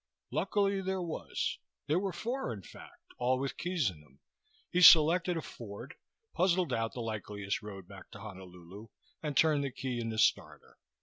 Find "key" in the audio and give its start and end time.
9.69-9.99